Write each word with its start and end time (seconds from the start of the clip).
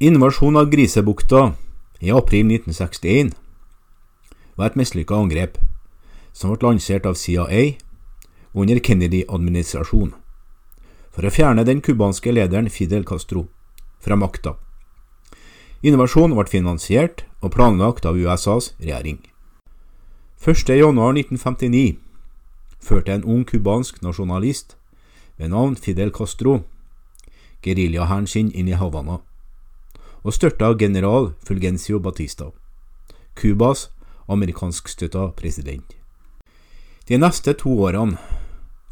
Invasjonen 0.00 0.56
av 0.56 0.68
Grisebukta 0.70 1.54
i 1.98 2.10
april 2.10 2.46
1961 2.46 3.32
var 4.54 4.68
et 4.70 4.76
mislykka 4.78 5.16
angrep 5.18 5.56
som 6.30 6.52
ble 6.52 6.68
lansert 6.68 7.08
av 7.10 7.16
CIA 7.18 7.64
under 8.54 8.78
Kennedy-administrasjonen 8.78 10.12
for 11.10 11.26
å 11.26 11.34
fjerne 11.34 11.66
den 11.66 11.82
cubanske 11.82 12.30
lederen 12.30 12.70
Fidel 12.70 13.02
Castro 13.02 13.48
fra 13.98 14.14
makta. 14.14 14.54
Invasjonen 15.82 16.38
ble 16.38 16.46
finansiert 16.46 17.26
og 17.42 17.56
planlagt 17.58 18.06
av 18.06 18.14
USAs 18.14 18.76
regjering. 18.78 19.18
1.1.1959 20.38 21.96
førte 22.78 23.18
en 23.18 23.26
ung 23.26 23.42
cubansk 23.42 23.98
nasjonalist 24.06 24.76
ved 25.42 25.50
navn 25.50 25.74
Fidel 25.74 26.14
Castro 26.14 26.60
geriljahæren 27.66 28.30
sin 28.30 28.54
inn 28.54 28.70
i 28.70 28.78
Havana 28.78 29.24
og 30.28 30.34
størta 30.34 30.74
general 30.76 31.30
Fulgencio 31.40 31.98
Batista, 31.98 32.50
Cubas 33.34 33.90
amerikanskstøtta 34.28 35.30
president. 35.36 35.94
De 37.08 37.16
neste 37.16 37.54
to 37.56 37.70
årene 37.80 38.18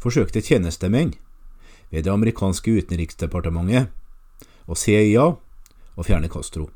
forsøkte 0.01 0.41
tjenestemenn 0.41 1.11
ved 1.91 2.07
det 2.07 2.09
amerikanske 2.09 2.73
utenriksdepartementet 2.79 3.91
og 4.65 4.79
CIA 4.81 5.27
å 5.93 6.05
fjerne 6.07 6.31
Castro. 6.33 6.71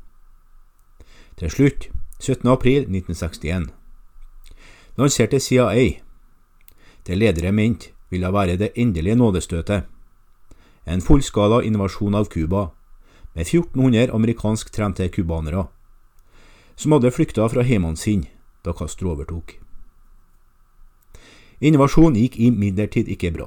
Til 1.42 1.50
slutt, 1.50 1.88
17. 2.20 2.46
april 2.52 2.86
1961, 2.86 3.66
lanserte 4.94 5.40
CIA 5.42 5.88
det 7.08 7.18
ledere 7.18 7.50
mente 7.50 7.90
ville 8.14 8.30
være 8.30 8.54
det 8.62 8.70
endelige 8.76 9.18
nådestøtet, 9.18 9.90
en 10.86 11.02
fullskala 11.02 11.64
invasjon 11.66 12.14
av 12.14 12.30
Cuba 12.30 12.68
med 13.34 13.46
1400 13.46 14.12
amerikansk 14.14 14.70
trente 14.72 15.08
cubanere, 15.08 15.66
som 16.76 16.92
hadde 16.92 17.12
flykta 17.12 17.48
fra 17.48 17.64
hjemmene 17.64 17.96
sine 17.96 18.28
da 18.64 18.74
Castro 18.76 19.12
overtok. 19.12 19.56
Invasjonen 21.62 22.18
gikk 22.18 22.38
imidlertid 22.42 23.08
ikke 23.12 23.30
bra. 23.34 23.46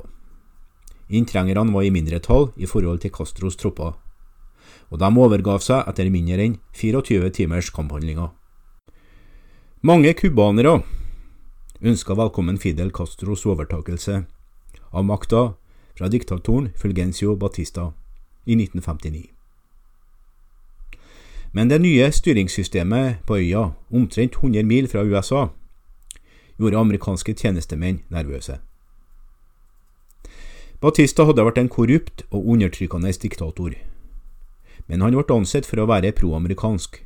Inntrengerne 1.09 1.74
var 1.74 1.84
i 1.84 1.92
mindretall 1.92 2.50
i 2.56 2.66
forhold 2.66 3.04
til 3.04 3.12
Castros 3.14 3.59
tropper, 3.59 3.94
og 4.90 5.00
de 5.02 5.09
overgav 5.26 5.62
seg 5.62 5.84
etter 5.90 6.09
mindre 6.09 6.42
enn 6.46 6.58
24 6.74 7.30
timers 7.36 7.70
kamphandlinger. 7.76 8.31
Mange 9.86 10.16
cubanere 10.18 10.80
ønska 11.81 12.16
velkommen 12.18 12.58
Fidel 12.58 12.90
Castros 12.96 13.46
overtakelse 13.46 14.24
av 14.92 15.06
makta 15.06 15.44
fra 15.96 16.09
diktatoren 16.09 16.72
Fulgencio 16.80 17.36
Batista 17.36 17.92
i 18.46 18.56
1959. 18.56 19.34
Men 21.56 21.70
det 21.72 21.80
nye 21.80 22.09
styringssystemet 22.11 23.22
på 23.28 23.38
øya, 23.39 23.70
omtrent 23.92 24.34
100 24.36 24.64
mil 24.64 24.88
fra 24.92 25.06
USA, 25.08 25.48
gjorde 26.59 26.78
amerikanske 26.78 27.34
tjenestemenn 27.34 28.02
nervøse. 28.12 28.58
Batista 30.84 31.23
hadde 31.23 31.45
vært 31.47 31.62
en 31.62 31.72
korrupt 31.72 32.25
og 32.28 32.44
undertrykkende 32.52 33.14
diktator, 33.23 33.72
men 34.88 35.02
han 35.02 35.16
ble 35.16 35.38
ansett 35.38 35.66
for 35.66 35.80
å 35.80 35.88
være 35.88 36.12
proamerikansk, 36.17 37.00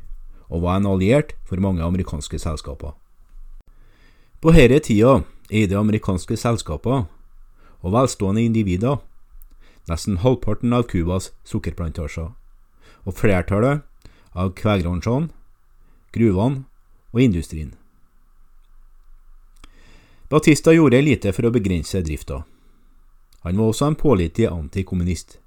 og 0.49 0.63
var 0.65 0.79
en 0.79 0.89
alliert 0.89 1.35
for 1.45 1.61
mange 1.61 1.85
amerikanske 1.85 2.39
selskaper. 2.41 2.95
På 4.41 4.55
denne 4.55 4.79
tida 4.81 5.19
eide 5.51 5.77
amerikanske 5.77 6.37
selskaper 6.37 7.05
og 7.85 7.93
velstående 7.93 8.41
individer 8.49 8.97
nesten 9.89 10.23
halvparten 10.25 10.73
av 10.73 10.87
Cubas 10.89 11.29
sukkerplantasjer, 11.45 12.33
og 13.05 13.13
flertallet 13.13 13.85
av 14.39 14.53
kvegransjene, 14.55 15.29
gruvene 16.15 16.63
og 17.11 17.21
industrien. 17.23 17.73
Batista 20.29 20.73
gjorde 20.75 21.01
lite 21.01 21.33
for 21.33 21.49
å 21.49 21.53
begrense 21.53 21.99
drifta. 22.05 22.43
Han 23.43 23.57
var 23.57 23.71
også 23.71 23.89
en 23.89 23.97
pålitelig 23.97 24.49
antikommunist. 24.51 25.39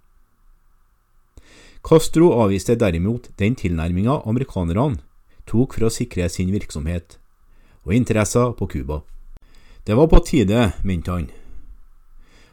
Castro 1.82 2.32
avviste 2.42 2.76
derimot 2.78 3.30
den 3.38 3.56
tilnærminga 3.58 4.20
amerikanerne 4.26 5.00
tok 5.50 5.74
for 5.76 5.88
å 5.88 5.92
sikre 5.92 6.28
sin 6.30 6.52
virksomhet 6.54 7.18
og 7.82 7.94
interesser 7.96 8.52
på 8.58 8.68
Cuba. 8.70 9.02
Det 9.86 9.96
var 9.98 10.06
på 10.10 10.20
tide, 10.22 10.70
mente 10.86 11.10
han, 11.10 11.26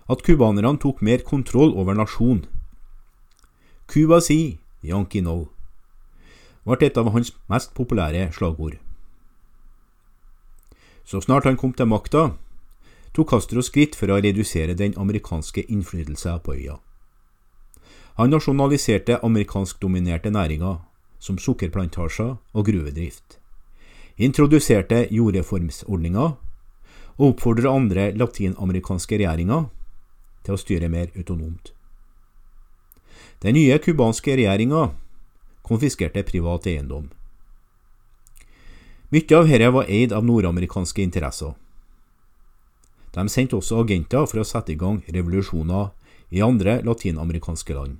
at 0.09 0.23
cubanerne 0.25 0.79
tok 0.81 1.03
mer 1.05 1.21
kontroll 1.21 1.75
over 1.77 1.93
nasjonen. 1.97 2.47
Cuba 3.89 4.17
si, 4.21 4.57
Yankee 4.81 5.21
no 5.21 5.49
ble 6.69 6.89
et 6.89 6.97
av 6.97 7.09
hans 7.13 7.33
mest 7.49 7.73
populære 7.77 8.29
slagord. 8.35 8.77
Så 11.05 11.21
snart 11.25 11.47
han 11.49 11.57
kom 11.57 11.73
til 11.73 11.89
makta, 11.89 12.31
tok 13.13 13.31
Castro 13.31 13.63
skritt 13.65 13.95
for 13.97 14.11
å 14.13 14.19
redusere 14.21 14.75
den 14.77 14.93
amerikanske 14.97 15.65
innflytelsen 15.65 16.43
på 16.45 16.53
øya. 16.53 16.77
Han 18.19 18.29
nasjonaliserte 18.29 19.17
amerikanskdominerte 19.23 20.29
næringer 20.29 20.77
som 21.19 21.37
sukkerplantasjer 21.39 22.35
og 22.53 22.65
gruvedrift, 22.65 23.39
introduserte 24.17 25.07
jordreformsordninger 25.11 26.29
og 27.17 27.25
oppfordret 27.27 27.71
andre 27.71 28.11
latinamerikanske 28.15 29.17
regjeringer 29.19 29.67
til 30.43 30.55
å 30.55 30.59
styre 30.59 30.89
mer 30.91 31.09
autonomt. 31.15 31.73
Den 33.43 33.55
nye 33.55 33.79
cubanske 33.79 34.35
regjeringa 34.35 34.89
konfiskerte 35.69 36.25
privat 36.27 36.67
eiendom. 36.67 37.07
Mye 39.09 39.37
av 39.37 39.47
dette 39.49 39.71
var 39.73 39.89
eid 39.89 40.13
av 40.13 40.25
nordamerikanske 40.25 41.01
interesser. 41.01 41.55
De 43.13 43.25
sendte 43.29 43.57
også 43.57 43.79
agenter 43.81 44.27
for 44.29 44.41
å 44.41 44.45
sette 44.45 44.75
i 44.75 44.77
gang 44.77 44.99
revolusjoner 45.09 45.89
i 46.29 46.43
andre 46.45 46.77
latinamerikanske 46.85 47.73
land, 47.73 47.97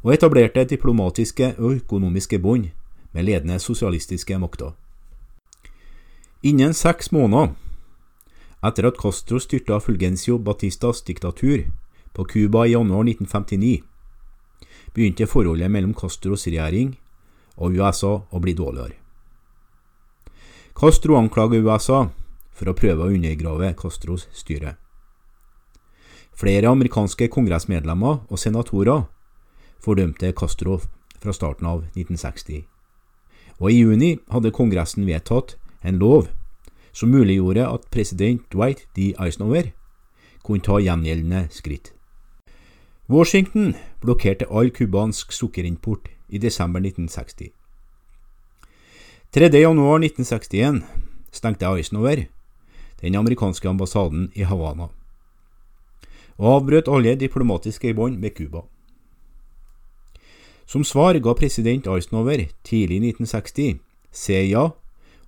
og 0.00 0.14
etablerte 0.14 0.64
diplomatiske 0.64 1.52
og 1.58 1.82
økonomiske 1.82 2.40
bånd 2.40 2.70
med 3.12 3.28
ledende 3.28 3.58
sosialistiske 3.60 4.38
makter. 4.40 4.72
Innen 6.42 6.72
seks 6.76 7.12
måneder 7.12 7.52
etter 8.64 8.88
at 8.88 8.96
Castro 9.00 9.40
styrta 9.42 9.78
Fulgencio 9.80 10.38
Batistas 10.38 11.02
diktatur 11.04 11.66
på 12.16 12.24
Cuba 12.24 12.64
i 12.66 12.72
januar 12.72 13.04
1959, 13.04 13.82
begynte 14.96 15.28
forholdet 15.28 15.70
mellom 15.70 15.92
Castros 15.94 16.46
regjering 16.48 16.94
og 17.60 17.76
USA 17.76 18.14
å 18.16 18.40
bli 18.40 18.54
dårligere. 18.56 18.96
Castro 20.76 21.16
anklager 21.16 21.64
USA 21.64 22.06
for 22.56 22.68
å 22.68 22.76
prøve 22.76 23.04
å 23.04 23.12
undergrave 23.12 23.74
Castros 23.76 24.26
styre. 24.36 24.74
Flere 26.36 26.68
amerikanske 26.68 27.28
kongressmedlemmer 27.32 28.24
og 28.28 28.40
senatorer 28.40 29.06
fordømte 29.84 30.32
Castro 30.36 30.80
fra 31.20 31.32
starten 31.32 31.68
av 31.68 31.84
1960, 31.94 32.64
og 33.56 33.72
i 33.72 33.78
juni 33.80 34.10
hadde 34.32 34.52
Kongressen 34.52 35.08
vedtatt 35.08 35.56
en 35.80 36.00
lov 36.00 36.28
som 36.96 37.12
muliggjorde 37.12 37.64
at 37.64 37.88
president 37.92 38.44
Dwight 38.52 38.84
D. 38.96 39.14
Eisenhower 39.16 39.72
kunne 40.44 40.64
ta 40.64 40.76
gjengjeldende 40.80 41.46
skritt. 41.52 41.95
Washington 43.08 43.74
blokkerte 44.02 44.48
all 44.50 44.70
cubansk 44.70 45.32
sukkerimport 45.32 46.08
i 46.28 46.38
desember 46.38 46.80
1960. 46.80 47.52
3. 49.30 49.50
januar 49.60 50.00
1961 50.02 50.82
stengte 51.30 51.66
Eisenhower 51.66 52.24
den 53.00 53.14
amerikanske 53.14 53.68
ambassaden 53.68 54.32
i 54.34 54.42
Havana, 54.42 54.88
og 56.36 56.54
avbrøt 56.54 56.88
alle 56.88 57.14
diplomatiske 57.14 57.94
bånd 57.94 58.18
med 58.18 58.34
Cuba. 58.34 58.64
Som 60.66 60.82
svar 60.84 61.14
ga 61.22 61.34
president 61.34 61.86
Eisenhower 61.86 62.42
tidlig 62.64 62.96
i 62.96 63.12
1960 63.12 63.78
CIA 64.10 64.64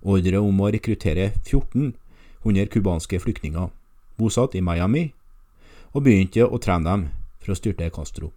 ordre 0.01 0.43
om 0.43 0.59
å 0.59 0.67
rekruttere 0.67 1.31
1400 1.45 2.67
cubanske 2.75 3.21
flyktninger 3.23 3.71
bosatt 4.19 4.59
i 4.59 4.61
Miami, 4.61 5.13
og 5.95 6.03
begynte 6.03 6.43
å 6.43 6.59
trene 6.59 6.89
dem 6.89 7.07
for 7.49 7.57
å 7.57 7.57
styrte 7.57 7.89
Castro. 7.89 8.31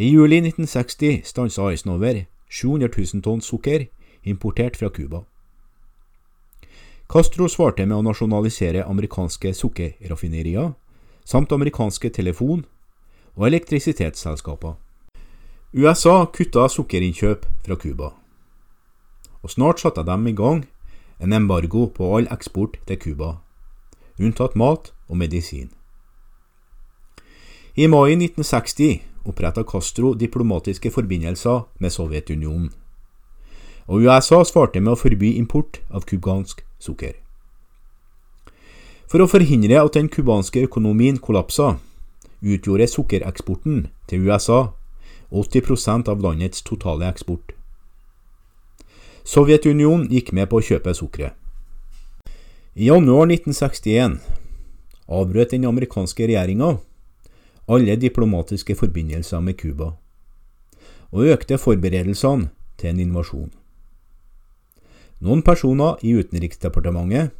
I 0.00 0.08
juli 0.08 0.40
1960 0.40 1.26
stansa 1.28 1.68
Eisenhower 1.68 2.24
700 2.48 2.88
000 2.96 3.24
tonn 3.24 3.42
sukker 3.44 3.88
importert 4.24 4.78
fra 4.80 4.88
Cuba. 4.88 5.24
Castro 7.10 7.48
svarte 7.50 7.84
med 7.84 7.98
å 7.98 8.04
nasjonalisere 8.06 8.86
amerikanske 8.86 9.52
sukkerraffinerier 9.58 10.72
samt 11.26 11.52
amerikanske 11.52 12.10
telefon- 12.10 12.64
og 13.36 13.46
elektrisitetsselskaper. 13.50 14.78
USA 15.74 16.24
kutta 16.26 16.66
sukkerinnkjøp 16.70 17.44
fra 17.66 17.76
Cuba, 17.76 18.14
og 19.42 19.52
snart 19.52 19.82
satte 19.82 20.02
de 20.02 20.16
i 20.26 20.34
gang 20.34 20.64
en 21.20 21.32
embargo 21.36 21.86
på 21.86 22.08
all 22.16 22.26
eksport 22.32 22.80
til 22.88 22.98
Cuba, 22.98 23.36
unntatt 24.18 24.56
mat 24.56 24.90
og 25.08 25.20
medisin. 25.20 25.70
I 27.80 27.86
mai 27.88 28.12
1960 28.12 29.00
oppretta 29.24 29.62
Castro 29.64 30.10
diplomatiske 30.14 30.90
forbindelser 30.92 31.62
med 31.80 31.92
Sovjetunionen, 31.94 32.66
og 33.86 34.02
USA 34.04 34.42
svarte 34.44 34.82
med 34.84 34.92
å 34.92 34.98
forby 35.00 35.30
import 35.38 35.78
av 35.88 36.04
cubansk 36.10 36.60
sukker. 36.76 37.14
For 39.08 39.24
å 39.24 39.28
forhindre 39.32 39.78
at 39.80 39.96
den 39.96 40.10
cubanske 40.12 40.66
økonomien 40.66 41.22
kollapsa, 41.24 41.78
utgjorde 42.44 42.90
sukkereksporten 42.92 43.88
til 44.12 44.28
USA 44.28 44.60
80% 45.32 46.12
av 46.12 46.20
landets 46.20 46.60
totale 46.68 47.08
eksport. 47.08 47.56
Sovjetunionen 49.24 50.04
gikk 50.12 50.34
med 50.36 50.52
på 50.52 50.60
å 50.60 50.68
kjøpe 50.68 50.92
sukkeret. 51.00 51.32
I 52.76 52.92
januar 52.92 53.24
1961 53.32 54.20
avbrøt 55.08 55.56
den 55.56 55.64
amerikanske 55.72 56.28
regjeringa 56.28 56.74
alle 57.70 57.96
diplomatiske 57.96 58.74
forbindelser 58.74 59.40
med 59.40 59.58
Cuba, 59.60 59.92
og 61.10 61.26
økte 61.30 61.58
forberedelsene 61.58 62.50
til 62.78 62.90
en 62.90 63.02
invasjon. 63.06 63.50
Noen 65.20 65.42
personer 65.44 66.00
i 66.02 66.14
Utenriksdepartementet 66.16 67.34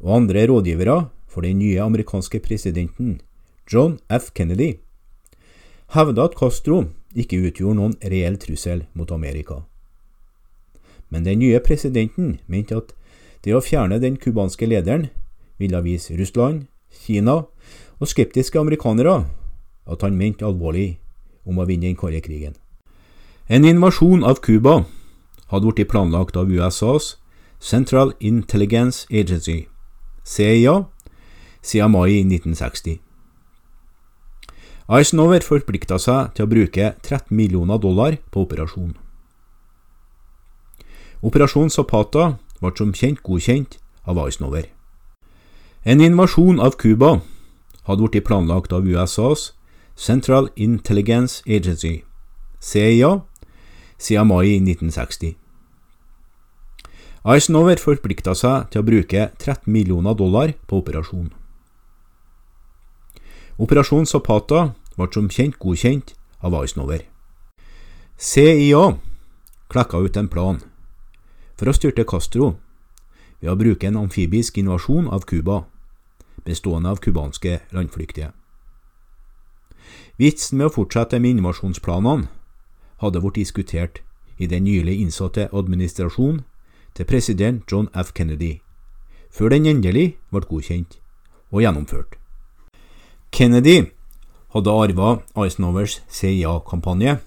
og 0.00 0.16
andre 0.18 0.44
rådgivere 0.46 1.08
for 1.26 1.46
den 1.46 1.58
nye 1.58 1.80
amerikanske 1.80 2.40
presidenten, 2.44 3.20
John 3.72 3.98
F. 4.12 4.30
Kennedy, 4.34 4.76
hevda 5.94 6.28
at 6.28 6.36
Castro 6.36 6.84
ikke 7.16 7.40
utgjorde 7.48 7.78
noen 7.80 7.96
reell 8.04 8.36
trussel 8.40 8.84
mot 8.94 9.10
Amerika. 9.12 9.62
Men 11.08 11.24
den 11.24 11.40
nye 11.40 11.60
presidenten 11.64 12.38
mente 12.46 12.76
at 12.76 12.92
det 13.44 13.54
å 13.56 13.64
fjerne 13.64 14.00
den 14.02 14.18
cubanske 14.20 14.68
lederen 14.68 15.08
ville 15.58 15.80
vise 15.82 16.16
Russland, 16.18 16.66
Kina 16.92 17.42
og 17.98 18.08
skeptiske 18.08 18.60
amerikanere 18.60 19.22
at 19.88 20.02
han 20.02 20.16
mente 20.16 20.46
alvorlig 20.46 20.98
om 21.48 21.58
å 21.58 21.66
vinne 21.68 21.88
den 21.88 21.96
kalde 21.96 22.20
krigen. 22.20 22.54
En 23.48 23.64
invasjon 23.64 24.24
av 24.24 24.42
Cuba 24.44 24.82
hadde 25.48 25.72
blitt 25.72 25.88
planlagt 25.88 26.36
av 26.36 26.50
USAs 26.52 27.16
Central 27.58 28.12
Intelligence 28.20 29.06
Agency, 29.10 29.66
CIA, 30.24 30.84
siden 31.62 31.90
mai 31.90 32.20
1960. 32.20 33.00
Eisenhower 34.88 35.44
forplikta 35.44 35.98
seg 36.00 36.32
til 36.36 36.46
å 36.46 36.48
bruke 36.48 36.92
13 37.02 37.34
millioner 37.36 37.80
dollar 37.80 38.16
på 38.32 38.46
operasjonen. 38.46 38.94
Operasjon 41.20 41.68
Zapata 41.68 42.38
ble 42.60 42.70
som 42.78 42.94
kjent 42.94 43.20
godkjent 43.26 43.76
av 44.08 44.20
Eisenhower. 44.22 44.68
En 45.84 46.00
invasjon 46.00 46.60
av 46.60 46.78
Cuba 46.80 47.18
hadde 47.88 48.06
blitt 48.06 48.24
planlagt 48.28 48.72
av 48.72 48.86
USAs 48.86 49.52
Central 49.98 50.48
Intelligence 50.54 51.42
Agency, 51.46 52.04
CIA, 52.60 53.20
siden 53.98 54.26
mai 54.26 54.54
1960. 54.54 55.34
Eisenhower 57.26 57.82
forplikta 57.82 58.36
seg 58.38 58.70
til 58.70 58.84
å 58.84 58.86
bruke 58.86 59.24
13 59.42 59.66
millioner 59.66 60.14
dollar 60.14 60.54
på 60.70 60.78
operasjonen. 60.84 61.32
Operasjon 63.58 64.06
Zapata 64.06 64.68
ble 64.94 65.10
som 65.10 65.26
kjent 65.26 65.58
godkjent 65.58 66.14
av 66.46 66.54
Eisenhower. 66.62 67.02
CIA 68.14 68.94
klekka 69.66 69.98
ut 69.98 70.16
en 70.16 70.30
plan 70.30 70.62
for 71.58 71.66
å 71.66 71.74
styrte 71.74 72.06
Castro 72.06 72.54
ved 73.42 73.50
å 73.50 73.58
bruke 73.58 73.90
en 73.90 73.98
amfibisk 74.06 74.62
invasjon 74.62 75.10
av 75.10 75.26
Cuba, 75.26 75.64
bestående 76.46 76.94
av 76.94 77.02
cubanske 77.02 77.64
landflyktige. 77.74 78.30
Vitsen 80.18 80.58
med 80.58 80.66
å 80.66 80.74
fortsette 80.74 81.20
med 81.22 81.36
innovasjonsplanene 81.36 82.26
hadde 82.98 83.20
vært 83.22 83.36
diskutert 83.38 84.00
i 84.42 84.48
den 84.50 84.64
nylig 84.66 84.96
innsatte 84.98 85.44
administrasjonen 85.54 86.40
til 86.98 87.06
president 87.06 87.62
John 87.70 87.86
F. 87.94 88.10
Kennedy, 88.14 88.56
før 89.30 89.54
den 89.54 89.68
endelig 89.70 90.16
ble 90.34 90.42
godkjent 90.42 90.96
og 91.52 91.62
gjennomført. 91.62 92.16
Kennedy 93.30 93.92
hadde 94.56 94.74
arva 94.74 95.12
Eisenhowers 95.38 96.00
CIA-kampanje 96.10 97.20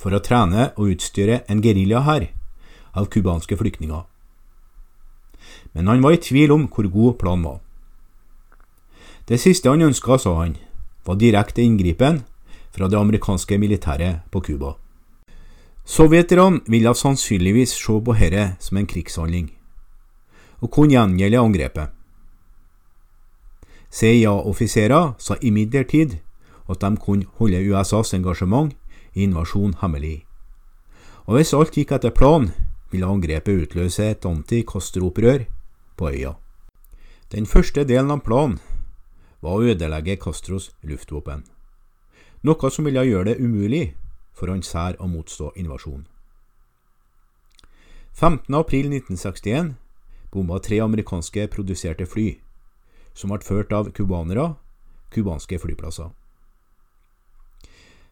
for 0.00 0.16
å 0.16 0.22
trene 0.24 0.70
og 0.78 0.94
utstyre 0.94 1.42
en 1.44 1.60
geriljahær 1.60 2.30
av 2.96 3.10
cubanske 3.12 3.60
flyktninger. 3.60 4.06
Men 5.76 5.92
han 5.92 6.00
var 6.00 6.16
i 6.16 6.24
tvil 6.24 6.56
om 6.56 6.66
hvor 6.72 6.88
god 6.88 7.20
planen 7.20 7.44
var. 7.44 7.60
Det 9.28 9.36
siste 9.36 9.68
han 9.68 9.84
ønska, 9.84 10.16
sa 10.16 10.38
han, 10.40 10.56
var 11.04 11.16
direkte 11.16 11.62
inngripen 11.62 12.22
fra 12.70 12.88
det 12.88 12.98
amerikanske 12.98 13.58
militæret 13.58 14.20
på 14.30 14.40
Cuba. 14.40 14.74
Sovjeterne 15.84 16.60
ville 16.66 16.94
sannsynligvis 16.94 17.72
se 17.74 18.00
på 18.04 18.14
dette 18.14 18.56
som 18.60 18.78
en 18.78 18.86
krigshandling, 18.86 19.50
og 20.60 20.70
kunne 20.70 20.94
gjengjelde 20.94 21.40
angrepet. 21.40 21.88
CIA-offiserer 23.90 25.14
sa 25.18 25.34
imidlertid 25.42 26.20
at 26.70 26.80
de 26.80 26.96
kunne 26.96 27.26
holde 27.40 27.64
USAs 27.72 28.14
engasjement 28.14 28.72
i 29.14 29.24
invasjon 29.26 29.74
hemmelig, 29.80 30.24
og 31.26 31.36
hvis 31.36 31.54
alt 31.54 31.74
gikk 31.74 31.96
etter 31.96 32.14
planen, 32.14 32.52
ville 32.90 33.06
angrepet 33.06 33.64
utløse 33.64 34.02
et 34.10 34.26
anti-Castro-opprør 34.26 35.44
på 35.96 36.10
øya. 36.10 36.34
Den 37.30 37.46
første 37.46 37.84
delen 37.86 38.10
av 38.10 38.24
planen 38.26 38.58
var 39.40 39.56
å 39.56 39.72
ødelegge 39.72 40.18
Castros 40.20 40.70
luftvåpen, 40.82 41.44
noe 42.42 42.70
som 42.70 42.88
ville 42.88 43.04
gjøre 43.04 43.32
det 43.32 43.40
umulig 43.40 43.84
for 44.32 44.52
hans 44.52 44.72
hær 44.76 44.96
å 45.00 45.08
motstå 45.08 45.52
invasjonen. 45.60 46.06
15.4.1961 48.20 49.74
bomba 50.30 50.58
tre 50.58 50.80
amerikanske 50.80 51.46
produserte 51.50 52.06
fly, 52.06 52.38
som 53.14 53.32
ble 53.32 53.44
ført 53.44 53.72
av 53.72 53.90
cubanere, 53.96 54.54
cubanske 55.14 55.58
flyplasser. 55.58 56.10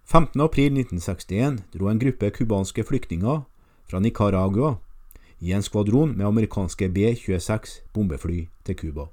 15.4.1961 0.09 1.61
dro 1.75 1.91
en 1.91 2.01
gruppe 2.01 2.31
cubanske 2.33 2.85
flyktninger 2.89 3.43
fra 3.91 4.01
Nicaragua 4.01 4.79
i 5.45 5.53
en 5.53 5.63
skvadron 5.63 6.17
med 6.17 6.27
amerikanske 6.27 6.89
B-26 6.89 7.81
bombefly 7.93 8.47
til 8.65 8.77
Cuba. 8.77 9.09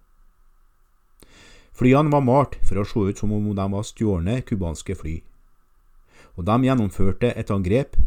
Flyene 1.75 2.12
var 2.12 2.24
malt 2.24 2.56
for 2.63 2.80
å 2.80 2.86
se 2.88 3.01
ut 3.10 3.19
som 3.19 3.33
om 3.36 3.50
de 3.56 3.66
var 3.72 3.83
stjålne 3.83 4.39
cubanske 4.48 4.95
fly, 4.95 5.18
og 6.39 6.48
de 6.48 6.56
gjennomførte 6.69 7.33
et 7.36 7.51
angrep 7.51 7.98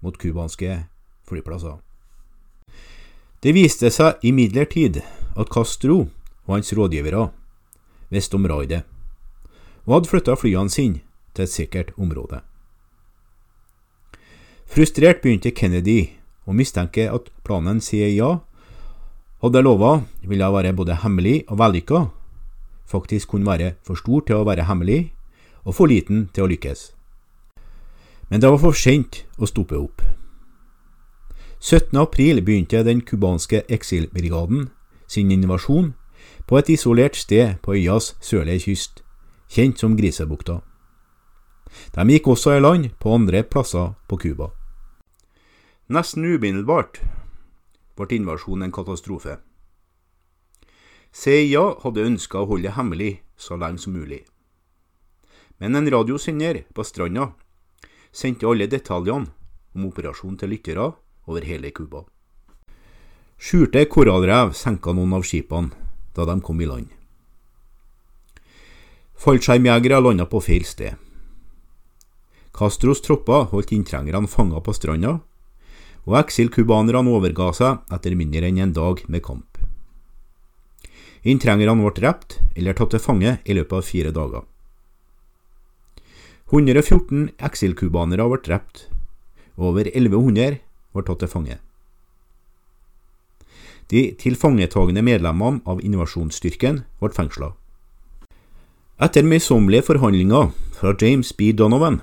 mot 0.00 0.14
cubanske 0.14 0.84
flyplasser. 1.26 1.78
Det 3.42 3.54
viste 3.54 3.90
seg 3.94 4.22
imidlertid 4.26 5.00
at 5.38 5.50
Castro 5.50 6.06
og 6.46 6.52
hans 6.54 6.70
rådgivere 6.74 7.28
visste 8.10 8.38
om 8.38 8.46
raidet, 8.46 8.84
og 9.86 9.98
hadde 9.98 10.10
flytta 10.10 10.36
flyene 10.38 10.70
sine 10.70 11.02
til 11.34 11.46
et 11.46 11.54
sikkert 11.54 11.90
område. 11.98 12.40
Frustrert 14.68 15.22
begynte 15.24 15.54
Kennedy 15.54 16.12
å 16.46 16.54
mistenke 16.54 17.08
at 17.10 17.30
planen 17.46 17.80
CIA 17.82 18.38
hadde 19.42 19.62
lova 19.62 19.92
ville 20.26 20.50
være 20.54 20.74
både 20.76 20.98
hemmelig 21.02 21.44
og 21.48 21.58
vellykka, 21.60 22.00
faktisk 22.88 23.28
kunne 23.28 23.46
være 23.46 23.74
for 23.84 24.00
stor 24.00 24.24
til 24.26 24.40
å 24.40 24.46
være 24.48 24.66
hemmelig 24.68 25.12
og 25.64 25.76
for 25.76 25.90
liten 25.90 26.28
til 26.32 26.46
å 26.46 26.50
lykkes. 26.50 26.92
Men 28.28 28.40
det 28.40 28.50
var 28.50 28.60
for 28.60 28.76
sent 28.76 29.24
å 29.38 29.48
stoppe 29.48 29.76
opp. 29.76 30.02
17. 31.60 31.96
april 31.98 32.42
begynte 32.44 32.84
den 32.86 33.00
cubanske 33.02 33.64
eksilbrigaden 33.68 34.68
sin 35.08 35.32
invasjon 35.34 35.94
på 36.46 36.58
et 36.58 36.68
isolert 36.72 37.16
sted 37.16 37.58
på 37.62 37.74
øyas 37.74 38.14
sørlige 38.20 38.68
kyst, 38.68 39.02
kjent 39.50 39.80
som 39.80 39.96
Grisebukta. 39.96 40.60
De 41.94 42.04
gikk 42.12 42.28
også 42.28 42.56
i 42.56 42.62
land 42.62 42.90
på 43.00 43.12
andre 43.14 43.42
plasser 43.42 43.92
på 44.08 44.16
Cuba. 44.16 44.52
Nesten 45.88 46.24
umiddelbart 46.24 47.00
ble 47.96 48.16
invasjonen 48.16 48.68
en 48.68 48.72
katastrofe. 48.72 49.38
CIA 51.12 51.64
hadde 51.82 52.04
ønska 52.04 52.42
å 52.42 52.48
holde 52.50 52.68
det 52.68 52.76
hemmelig 52.76 53.12
så 53.36 53.56
lenge 53.56 53.82
som 53.82 53.96
mulig. 53.96 54.24
Men 55.58 55.74
en 55.74 55.90
radiosender 55.90 56.62
på 56.74 56.84
stranda 56.86 57.32
sendte 58.12 58.46
alle 58.46 58.68
detaljene 58.70 59.30
om 59.74 59.88
operasjonen 59.88 60.38
til 60.38 60.52
lyttere 60.54 60.92
over 61.28 61.44
hele 61.44 61.70
Cuba. 61.74 62.04
Skjulte 63.38 63.84
korallrev 63.86 64.54
senka 64.58 64.92
noen 64.94 65.14
av 65.18 65.26
skipene 65.26 65.74
da 66.14 66.26
de 66.26 66.40
kom 66.42 66.60
i 66.60 66.66
land. 66.66 66.88
Fallskjermjegere 69.18 70.00
landa 70.02 70.26
på 70.30 70.40
feil 70.42 70.66
sted. 70.66 70.94
Castros 72.54 73.02
tropper 73.02 73.50
holdt 73.52 73.74
inntrengerne 73.74 74.30
fanga 74.30 74.62
på 74.62 74.74
stranda 74.74 75.18
og 76.08 76.16
eksilcubanerne 76.22 77.10
overga 77.12 77.52
seg 77.54 77.94
etter 77.94 78.16
mindre 78.18 78.48
enn 78.48 78.62
en 78.62 78.74
dag 78.74 79.02
med 79.06 79.22
kamp. 79.26 79.57
Inntrengerne 81.28 81.74
ble 81.76 81.92
drept 81.96 82.38
eller 82.56 82.76
tatt 82.76 82.94
til 82.94 83.02
fange 83.04 83.34
i 83.44 83.56
løpet 83.56 83.76
av 83.76 83.84
fire 83.84 84.12
dager. 84.16 84.46
114 86.48 87.28
eksilcubanere 87.44 88.24
ble 88.30 88.40
drept, 88.46 88.86
over 89.60 89.90
1100 89.90 90.60
var 90.96 91.04
tatt 91.04 91.20
til 91.20 91.32
fange. 91.32 91.58
De 93.92 94.04
tilfangetagende 94.20 95.04
medlemmene 95.04 95.60
av 95.68 95.80
invasjonsstyrken 95.84 96.84
ble 97.00 97.12
fengsla. 97.16 97.52
Etter 98.98 99.24
møysommelige 99.24 99.86
forhandlinger 99.86 100.54
fra 100.78 100.94
James 101.00 101.32
B. 101.36 101.52
Donovan 101.52 102.00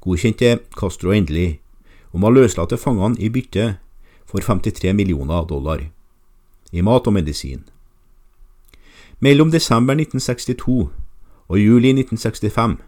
godkjente 0.00 0.58
Castro 0.76 1.12
endelig 1.12 1.60
om 2.16 2.24
å 2.24 2.32
løslate 2.32 2.78
fangene 2.80 3.20
i 3.20 3.28
bytte 3.32 3.74
for 4.28 4.40
53 4.44 4.94
millioner 4.96 5.44
dollar 5.48 5.84
i 6.72 6.82
mat 6.82 7.06
og 7.06 7.12
medisin. 7.12 7.64
Mellom 9.20 9.50
desember 9.50 9.94
1962 9.94 10.90
og 11.48 11.58
juli 11.58 11.92
1965 11.92 12.78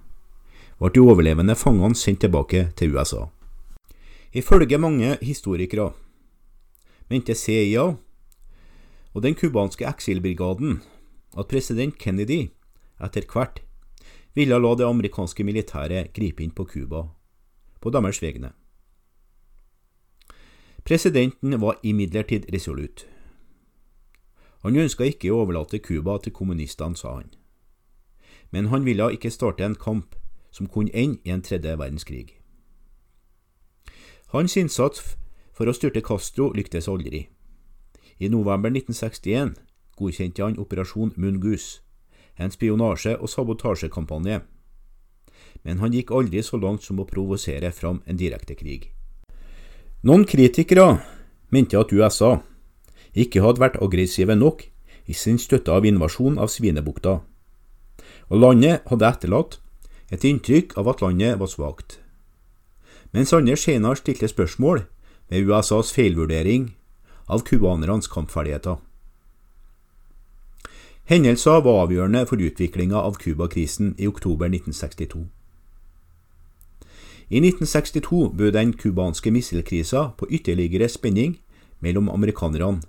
ble 0.79 0.91
de 0.95 1.03
overlevende 1.03 1.57
fangene 1.59 1.99
sendt 1.99 2.23
tilbake 2.25 2.71
til 2.77 2.97
USA. 2.97 3.27
Ifølge 4.33 4.79
mange 4.79 5.19
historikere 5.23 5.93
mente 7.11 7.35
CIA 7.35 7.85
og 9.13 9.23
den 9.23 9.35
cubanske 9.35 9.85
eksilbrigaden 9.85 10.81
at 11.39 11.49
president 11.49 11.99
Kennedy 11.99 12.49
etter 13.03 13.27
hvert 13.29 13.61
ville 14.35 14.59
la 14.59 14.75
det 14.75 14.89
amerikanske 14.89 15.45
militæret 15.45 16.13
gripe 16.17 16.43
inn 16.43 16.55
på 16.57 16.65
Cuba 16.65 17.05
på 17.81 17.91
deres 17.91 18.23
vegne. 18.23 18.53
Presidenten 20.85 21.61
var 21.61 21.79
imidlertid 21.83 22.49
resolutt. 22.53 23.07
Han 24.63 24.77
ønska 24.79 25.05
ikke 25.05 25.33
å 25.33 25.43
overlate 25.43 25.83
Cuba 25.83 26.19
til 26.23 26.33
kommunistene, 26.33 26.97
sa 26.97 27.17
han. 27.17 27.33
Men 28.51 28.69
han 28.71 28.85
ville 28.85 29.11
ikke 29.15 29.31
starte 29.31 29.65
en 29.65 29.75
kamp 29.75 30.15
som 30.53 30.69
kunne 30.69 30.95
ende 30.95 31.19
i 31.25 31.33
en 31.35 31.43
tredje 31.43 31.75
verdenskrig. 31.79 32.39
Hans 34.33 34.57
innsats 34.57 35.17
for 35.53 35.69
å 35.69 35.75
styrte 35.77 36.01
Castro 36.05 36.53
lyktes 36.57 36.89
aldri. 36.89 37.27
I 38.19 38.29
november 38.29 38.71
1961 38.71 39.57
godkjente 39.99 40.45
han 40.45 40.59
Operasjon 40.59 41.13
Mungus, 41.17 41.83
en 42.39 42.51
spionasje- 42.51 43.19
og 43.19 43.29
sabotasjekampanje, 43.29 44.41
men 45.63 45.79
han 45.79 45.93
gikk 45.93 46.11
aldri 46.11 46.43
så 46.43 46.57
langt 46.57 46.85
som 46.87 47.01
å 47.01 47.09
provosere 47.09 47.73
fram 47.73 48.01
en 48.07 48.17
direkte 48.17 48.55
krig. 48.55 48.93
Noen 50.03 50.25
kritikere 50.25 51.03
mente 51.51 51.79
at 51.79 51.93
USA 51.93 52.41
ikke 53.15 53.43
hadde 53.45 53.61
vært 53.61 53.81
aggressive 53.83 54.37
nok 54.37 54.65
i 55.07 55.15
sin 55.17 55.39
støtte 55.39 55.73
av 55.73 55.87
invasjonen 55.87 56.39
av 56.41 56.49
Svinebukta, 56.53 57.19
og 58.31 58.39
landet 58.39 58.87
hadde 58.89 59.09
etterlatt 59.09 59.59
et 60.13 60.25
inntrykk 60.25 60.77
av 60.81 60.89
at 60.93 61.03
landet 61.05 61.39
var 61.41 61.51
svakt. 61.51 61.99
Mens 63.13 63.33
andre 63.37 63.57
senere 63.57 63.99
stilte 64.01 64.29
spørsmål 64.29 64.87
ved 65.29 65.49
USAs 65.49 65.93
feilvurdering 65.93 66.71
av 67.29 67.45
cubanernes 67.49 68.09
kampferdigheter. 68.09 68.79
Hendelser 71.05 71.61
var 71.65 71.83
avgjørende 71.85 72.25
for 72.29 72.41
utviklinga 72.41 72.97
av 72.97 73.19
Cuba-krisen 73.21 73.95
i 73.99 74.07
oktober 74.09 74.49
1962. 74.49 75.27
I 77.33 77.41
1962 77.41 78.31
bød 78.37 78.53
den 78.53 78.73
cubanske 78.73 79.31
missilkrisa 79.31 80.13
på 80.17 80.29
ytterligere 80.31 80.89
spenning 80.89 81.39
mellom 81.81 82.09
amerikanerne 82.09 82.83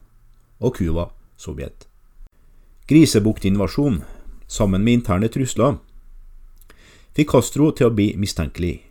og 0.60 0.76
Cuba, 0.78 1.10
Sovjet. 1.38 1.88
Grisebuktinvasjonen, 2.88 4.04
sammen 4.48 4.84
med 4.84 4.94
interne 5.00 5.30
trusler, 5.32 5.78
fikk 7.16 7.32
Castro 7.32 7.72
til 7.72 7.90
å 7.90 7.94
bli 7.96 8.12
mistenkelig, 8.20 8.82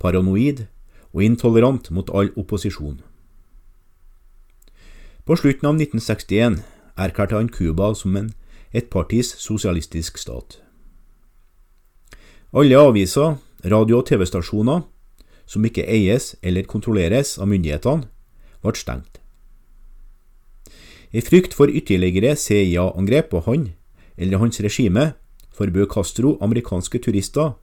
paranoid 0.00 0.66
og 1.12 1.22
intolerant 1.24 1.90
mot 1.90 2.10
all 2.10 2.32
opposisjon. 2.36 3.00
På 5.24 5.36
slutten 5.36 5.68
av 5.68 5.76
1961 5.76 6.62
erklærte 6.96 7.36
han 7.36 7.50
Cuba 7.52 7.92
som 7.94 8.16
en 8.16 8.32
ettpartis 8.72 9.34
sosialistisk 9.38 10.18
stat. 10.18 10.58
Alle 12.52 12.80
aviser 12.80 13.36
Radio- 13.64 13.98
og 13.98 14.06
TV-stasjoner 14.08 14.86
som 15.48 15.64
ikke 15.64 15.86
eies 15.88 16.34
eller 16.42 16.68
kontrolleres 16.68 17.38
av 17.40 17.48
myndighetene, 17.48 18.06
ble 18.62 18.74
stengt. 18.76 19.20
I 21.12 21.20
frykt 21.24 21.54
for 21.56 21.72
ytterligere 21.72 22.34
CIA-angrep 22.36 23.30
på 23.32 23.40
han 23.46 23.70
eller 24.18 24.38
hans 24.38 24.60
regime 24.60 25.12
forbød 25.56 25.88
Castro 25.94 26.36
amerikanske 26.44 27.00
turister 27.00 27.54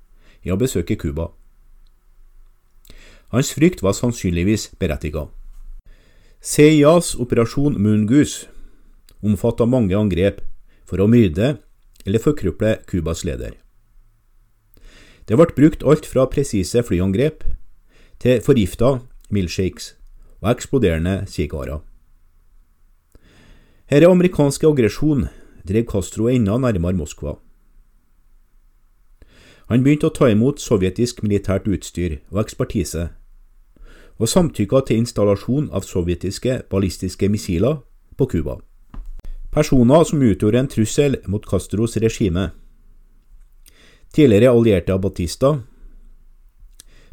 i 0.43 0.51
å 0.51 0.57
besøke 0.57 0.97
Cuba. 0.97 1.29
Hans 3.29 3.53
frykt 3.53 3.83
var 3.83 3.93
sannsynligvis 3.93 4.71
berettiget. 4.79 5.29
CIAs 6.41 7.15
operasjon 7.21 7.77
Moongoose 7.81 8.47
omfattet 9.25 9.69
mange 9.69 9.97
angrep 9.97 10.41
for 10.85 11.01
å 11.01 11.09
myrde 11.09 11.55
eller 12.05 12.21
forkruple 12.21 12.77
Cubas 12.89 13.23
leder. 13.25 13.53
Det 15.25 15.37
ble 15.37 15.49
brukt 15.57 15.85
alt 15.85 16.05
fra 16.05 16.27
presise 16.29 16.83
flyangrep 16.85 17.45
til 18.21 18.41
forgifta 18.45 18.99
milkshakes 19.33 19.95
og 20.41 20.51
eksploderende 20.53 21.23
sigarer. 21.29 21.81
Denne 23.85 24.07
amerikanske 24.09 24.65
aggresjon 24.65 25.27
drev 25.61 25.83
Castro 25.85 26.25
enda 26.25 26.55
nærmere 26.57 26.97
Moskva. 26.97 27.35
Han 29.69 29.85
begynte 29.85 30.09
å 30.09 30.13
ta 30.13 30.31
imot 30.33 30.57
sovjetisk 30.57 31.21
militært 31.21 31.69
utstyr 31.69 32.15
og 32.33 32.41
ekspertise, 32.41 33.11
og 34.17 34.31
samtykka 34.31 34.81
til 34.87 35.03
installasjon 35.03 35.69
av 35.69 35.85
sovjetiske 35.85 36.63
ballistiske 36.73 37.29
missiler 37.29 37.83
på 38.17 38.25
Cuba. 38.33 38.57
Personer 39.53 40.09
som 40.09 40.25
utgjorde 40.25 40.65
en 40.65 40.73
trussel 40.73 41.21
mot 41.29 41.45
Castros 41.45 41.97
regime 42.01 42.49
tidligere 44.15 44.49
allierte 44.49 44.93
av 44.97 45.05
Batista, 45.05 45.59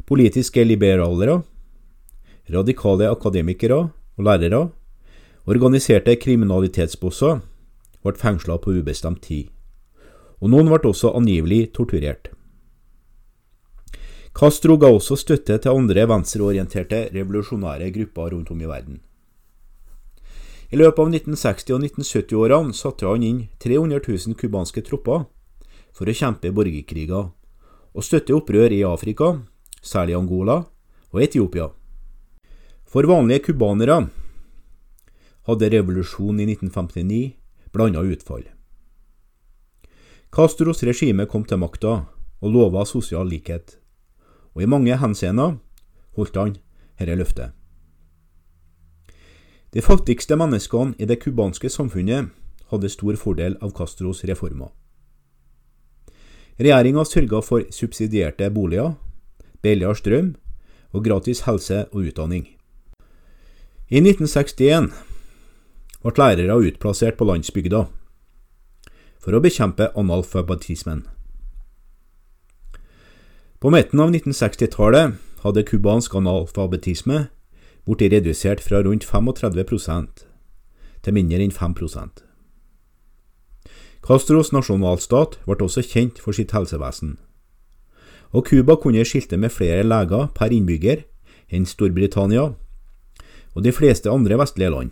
politiske 0.09 0.65
liberalere, 0.65 1.43
radikale 2.49 3.13
akademikere 3.13 3.83
og 4.17 4.25
lærere, 4.25 4.69
organiserte 5.43 6.15
kriminalitetsbosser 6.15 7.41
ble 8.03 8.13
fengsla 8.19 8.55
på 8.63 8.77
ubestemt 8.77 9.23
tid, 9.25 9.49
og 10.39 10.51
noen 10.53 10.71
ble 10.71 10.91
også 10.91 11.11
angivelig 11.17 11.73
torturert. 11.75 12.29
Castro 14.33 14.79
ga 14.81 14.89
også 14.89 15.17
støtte 15.19 15.59
til 15.61 15.75
andre 15.75 16.07
venstreorienterte 16.09 17.09
revolusjonære 17.13 17.91
grupper 17.93 18.31
rundt 18.33 18.49
om 18.55 18.61
i 18.63 18.69
verden. 18.69 19.01
I 20.73 20.79
løpet 20.79 21.03
av 21.03 21.11
1960- 21.11 21.75
og 21.75 21.83
1970-årene 21.85 22.73
satte 22.73 23.05
han 23.05 23.21
inn 23.21 23.43
300 23.61 23.99
000 24.07 24.39
cubanske 24.39 24.81
tropper 24.87 25.27
for 25.93 26.09
å 26.09 26.15
kjempe 26.17 26.49
borgerkriger 26.49 27.29
og 27.93 28.01
støtte 28.07 28.33
opprør 28.33 28.73
i 28.73 28.81
Afrika, 28.87 29.35
særlig 29.85 30.15
Angola 30.17 30.63
og 31.13 31.21
Etiopia. 31.21 31.67
For 32.89 33.05
vanlige 33.05 33.51
cubanere 33.51 33.99
hadde 35.47 35.69
revolusjonen 35.73 36.43
i 36.43 36.51
1959 36.55 37.33
blanda 37.73 38.01
utfall. 38.01 38.43
Castros 40.33 40.83
regime 40.83 41.25
kom 41.29 41.43
til 41.45 41.59
makta 41.61 41.93
og 42.41 42.53
lova 42.53 42.85
sosial 42.89 43.27
likhet, 43.29 43.77
og 44.55 44.63
i 44.63 44.69
mange 44.69 44.97
henseender 44.97 45.57
holdt 46.17 46.39
han 46.39 46.55
dette 46.99 47.17
løftet. 47.19 47.51
De 49.73 49.81
fattigste 49.81 50.37
menneskene 50.37 50.93
i 51.01 51.05
det 51.09 51.19
cubanske 51.23 51.69
samfunnet 51.69 52.29
hadde 52.69 52.89
stor 52.93 53.17
fordel 53.17 53.57
av 53.61 53.73
Castros 53.77 54.21
reformer. 54.29 54.69
Regjeringa 56.61 57.05
sørga 57.09 57.41
for 57.41 57.65
subsidierte 57.73 58.49
boliger, 58.53 58.93
billigere 59.65 59.97
strøm 59.97 60.35
og 60.93 61.05
gratis 61.05 61.41
helse 61.47 61.87
og 61.91 62.05
utdanning. 62.09 62.45
I 63.89 63.97
1961 64.01 64.91
ble 66.03 66.13
lærere 66.19 66.59
utplassert 66.67 67.17
på 67.19 67.27
landsbygda 67.29 67.85
for 69.23 69.35
å 69.35 69.39
bekjempe 69.43 69.87
analfabetismen. 69.95 71.05
På 73.63 73.71
midten 73.71 74.01
av 74.03 74.11
1960-tallet 74.11 75.15
hadde 75.45 75.63
cubansk 75.67 76.15
analfabetisme 76.19 77.27
blitt 77.87 78.11
redusert 78.11 78.63
fra 78.63 78.81
rundt 78.83 79.07
35% 79.07 80.25
til 81.03 81.15
mindre 81.15 81.39
enn 81.43 81.55
5% 81.55 82.23
Castros 84.03 84.51
nasjonalstat 84.51 85.37
ble 85.47 85.55
også 85.63 85.83
kjent 85.87 86.19
for 86.19 86.35
sitt 86.35 86.51
helsevesen, 86.51 87.15
og 88.35 88.49
Cuba 88.49 88.75
kunne 88.75 89.05
skilte 89.07 89.39
med 89.39 89.53
flere 89.55 89.85
leger 89.87 90.27
per 90.35 90.51
innbygger 90.51 91.05
enn 91.47 91.67
Storbritannia 91.69 92.49
og 93.53 93.63
de 93.63 93.71
fleste 93.71 94.11
andre 94.11 94.35
vestlige 94.41 94.73
land. 94.73 94.91